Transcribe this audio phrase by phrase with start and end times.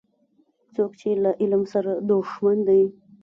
[0.73, 2.81] څوک چي له علم سره دښمن دی